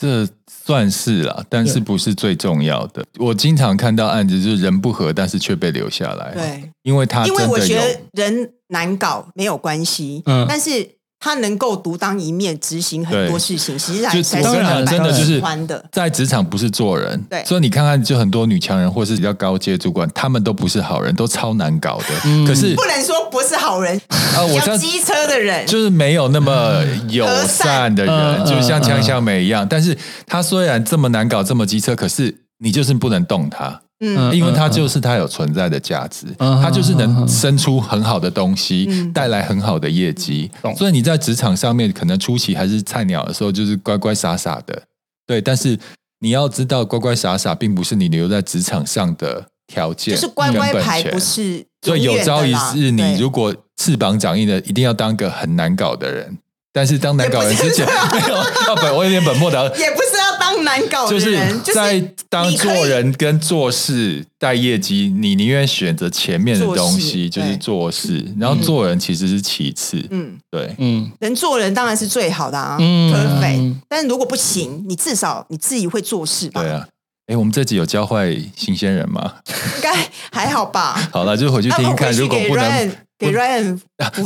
[0.00, 3.04] 这算是啦，但是不是最重要的。
[3.18, 6.34] 我经常看到案子，就是人不和，但是却被留下来。
[6.34, 10.97] 对，因为他因为我觉得人难搞没有关系，嗯，但是。
[11.20, 15.84] 他能够独当一面执行很多事情，其实际上才是真的就是的。
[15.90, 22.06] 在职场不是做人，对，所以你看看，就很多女强人或是比较高阶主管，他们都不是好人，都超难搞的。
[22.24, 29.66] 嗯、可是不能说不是好人啊，我像机车的人，就是没有那么友善的人，善就像江小美一样。
[29.68, 29.96] 但是
[30.26, 33.82] 他虽然这么难搞，这么机车，可是你就是不能动他。
[34.00, 40.50] 嗯，因为它就是它有存在的价值，它就是能生出很好的东西，带来很好的业绩。
[40.76, 44.82] 所以你在职场上面可能初期还是菜鸟的时候，就是乖乖傻傻的，
[45.26, 45.40] 对。
[45.40, 45.76] 但是
[46.20, 51.64] 你要知道，乖乖傻傻并不是你留在职场上的条件，就是乖乖牌不是。
[51.82, 56.38] 所以有朝一日你如果翅膀长硬了，一定要当个很难搞的人。
[56.70, 59.82] 但是当难搞人之前， 没有我有点本末倒置，
[60.62, 70.04] 难搞的人，就是在当做人跟做事带业绩，你宁愿选择前面的东西，就是做事，然后做人其实是其次。
[70.10, 73.74] 嗯，对，嗯，人做人当然是最好的啊，嗯，perfect。
[73.88, 76.62] 但是如果不行，你至少你自己会做事吧？
[76.62, 76.86] 对啊。
[77.26, 79.34] 哎，我们这集有教坏新鲜人吗？
[79.76, 79.94] 应该
[80.32, 80.94] 还好吧。
[81.12, 82.12] 好了，就回去听听看。
[82.12, 82.92] 如果不能。
[83.18, 83.80] 给 Ryan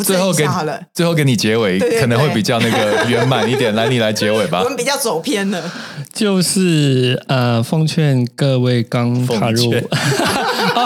[0.05, 3.75] 最后给好了，最后给你结尾，可能会比较那个圆满一点。
[3.75, 4.61] 来，你来结尾吧。
[4.63, 5.73] 我们比较走偏了，
[6.13, 9.73] 就是呃，奉劝各位刚踏入，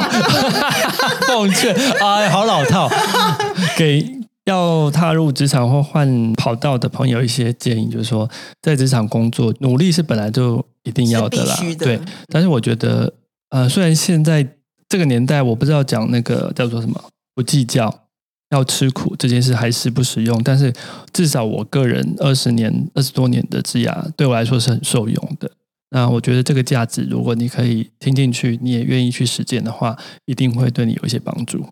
[1.27, 2.89] 奉劝哎，好老套，
[3.77, 4.09] 给
[4.45, 8.31] 要踏入职场或换跑道的朋友一些建议，就是说，
[8.63, 11.99] 在职场工作，努力是本来就一定要的啦，对。
[12.29, 13.13] 但是我觉得，
[13.51, 14.47] 呃，虽然现在
[14.89, 17.03] 这个年代，我不知道讲那个叫做什么。
[17.37, 18.07] 不计较，
[18.51, 20.73] 要吃苦这件事还是不实用，但是
[21.13, 25.51] 至少我个人二十年、二十多年的职涯对我来说是很受用的。
[25.91, 31.69] 那我觉得这个价值，如果你可以听进去，你也愿意去实践的话，一定会对你有一些帮助。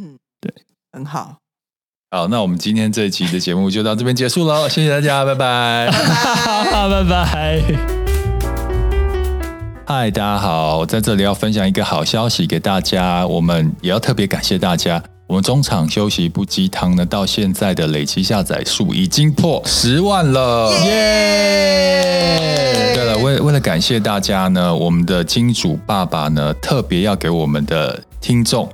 [0.00, 0.52] 嗯，对，
[0.92, 1.38] 很好。
[2.10, 5.90] 好，那我们今天这一期的节目就到这边结束喽，谢谢大家，拜拜，
[6.70, 7.95] 拜拜。
[9.88, 15.00] 嗨，大家好，在这里要分享一个好消息给大家，我们也要特别感谢大家。
[15.28, 22.94] 我们中场休息不鸡汤呢，到现在的累计下载数已经破十万了，耶！
[22.96, 28.68] 对了，为为了感谢大家呢，我们的金主爸爸呢，特别要给我们的听众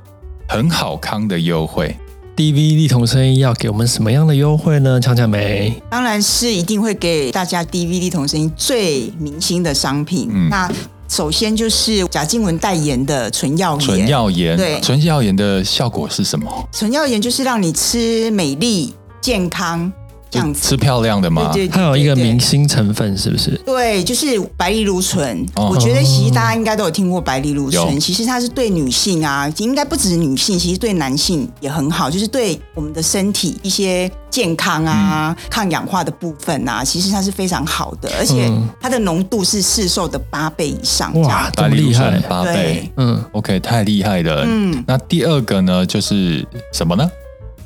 [0.48, 1.94] 很好康的优惠。
[2.34, 4.98] DVD 同声音要给我们什么样的优惠呢？
[4.98, 10.30] 强强梅，当然是一定会给大家 DVD 同声音最明星的商品。
[10.32, 10.72] 嗯，那。
[11.12, 16.50] 首先就是贾静雯代言的纯耀颜，纯耀颜，对，纯耀颜的效果是什么？
[16.72, 19.92] 纯耀颜就是让你吃美丽健康。
[20.32, 21.50] 这样子吃漂亮的吗？
[21.52, 23.50] 对对，它有一个明星成分，是不是？
[23.66, 25.46] 对，就是白藜芦醇。
[25.54, 28.00] 我觉得其实大家应该都有听过白藜芦醇。
[28.00, 41.12] 其实它是对女性啊，应该不止女性，其实对男性也很好，就是对我们的身体一些健康啊、抗氧化的部分啊，其实它是非常好的，而且它的浓度是市售的八倍以上。
[41.20, 42.18] 哇，这么厉害！
[42.20, 44.44] 八倍，嗯，OK，太厉害了。
[44.46, 47.06] 嗯，那第二个呢，就是什么呢？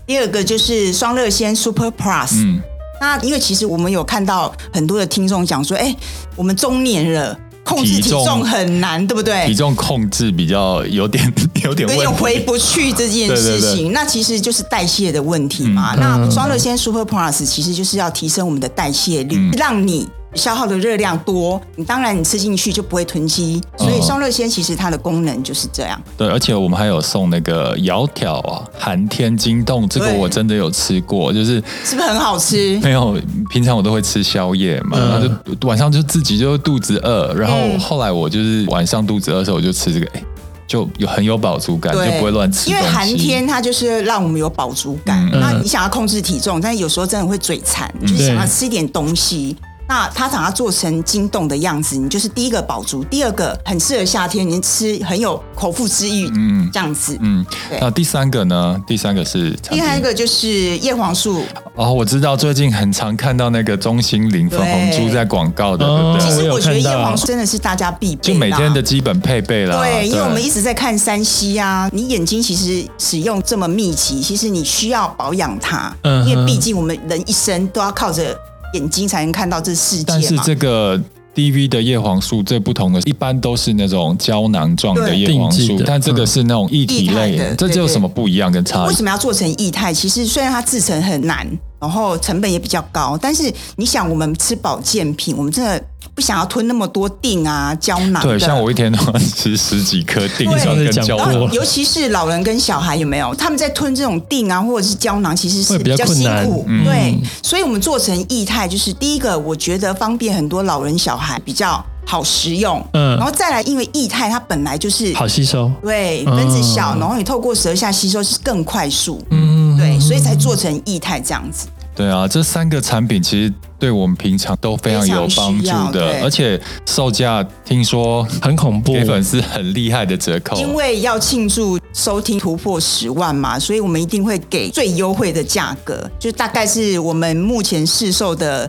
[0.07, 2.61] 第二个就是双乐仙 Super Plus，嗯，
[3.01, 5.95] 那因为其实我们有看到很多的听众讲说，哎，
[6.37, 9.47] 我们中年了，控制体重很难，对不对？
[9.47, 11.25] 体重控制比较有点
[11.65, 15.95] 有点有点回不去这件事情，对对对，那其实就是代谢的问题嘛。
[15.95, 20.09] 嗯、那双乐仙 Super Plus 其实就是要提升我们的代谢率，嗯、让你。
[20.37, 26.01] 消耗的热量多，你当然你吃进去就不会囤积，所以双乐仙其实它的功能就是这样。
[26.17, 32.79] 对，而且我们还有送那个窈窕啊，寒天惊冻，这个我真的有吃过，就是是不是很好吃？
[32.81, 33.19] 没有，
[33.51, 40.23] 平常我都会吃宵夜嘛，嗯、然后就晚上就自己就肚子饿，然后后来我就是晚上肚子饿的时候我就吃这个，哎，
[40.67, 42.71] 就有很有饱足感，就不会乱吃。
[42.71, 49.57] 因为寒天它就是让我们有饱足感，嗯、那你想要控制体重，但是有时候真的会嘴馋，就是想要吃一点东西。
[49.89, 57.45] 那它把它做成惊冻的样子，你就是第一个饱足，第二个很适合夏天，你吃很有口腹之欲，嗯，这样子，嗯，
[57.81, 58.81] 那第三个呢？
[58.87, 61.43] 第三个是第三个就是叶黄素。
[61.75, 66.27] 哦，我知道最近很常看到那个中心林粉红猪在广告的，对不对？
[66.27, 69.79] 其实我觉得叶黄素真的是大家必备，就每天的基本配备了。
[69.79, 75.95] 对，因为我们一直在看山西啊，你眼睛其实使用这么密集，其实你需要保养它，
[76.27, 78.37] 因为毕竟我们人一生都要靠着。
[78.77, 80.05] 眼睛才能看到这世界。
[80.07, 81.01] 但是这个
[81.35, 88.89] DV 的叶黄素这不同的，一般都是那种胶囊状的叶黄素，但这个是那种液体类的，这就有什么不一样跟差异？
[88.89, 89.93] 为什么要做成液态？
[89.93, 91.47] 其实虽然它制成很难，
[91.81, 95.83] 然后成本也比较高，但是你想，我们吃保健品，我们真的。
[96.15, 98.23] 不想要吞那么多锭啊，胶囊。
[98.23, 101.53] 对，像我一天都要吃十几颗锭，跟胶囊。
[101.53, 103.35] 尤其是老人跟小孩有没有？
[103.35, 106.65] 他们在吞这种锭啊，或者是胶囊，其实是比较辛苦。
[106.87, 112.83] 对，嗯、所以我们做成液态，就是第一个，我觉得方便很多老人小孩，比较好食用。
[112.95, 119.21] 嗯，然后再来，因为液态它本来就是好吸收，对，分子小，嗯、然后你透过舌下吸收是更快速。
[119.31, 119.56] 嗯，
[119.97, 121.69] 对，所以才做成液态这样子。
[121.95, 130.59] 对啊，这三个产品其实对我们平常都非常有帮助的，而且售价听说很恐怖，给粉丝很厉害的折扣。
[130.59, 138.69] 因为要庆祝收听突破十万嘛，所以我们一定会给最优惠的价格，就大概是我们目前市售的。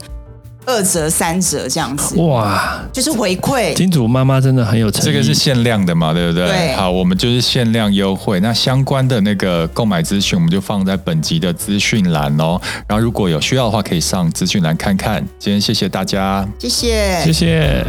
[0.67, 3.73] 二折三折这样子哇，就是回馈。
[3.73, 5.05] 金主妈妈真的很有诚意。
[5.05, 6.45] 这个是限量的嘛，对不对？
[6.45, 6.75] 对。
[6.75, 8.41] 好，我们就是限量优惠。
[8.41, 12.59] 那相关的那个购买资讯，我们就放在本集的资讯栏哦。
[12.85, 15.25] 然后如果有需要的话，可以上资讯栏看看。
[15.39, 17.85] 今天谢谢大家，谢谢，谢谢。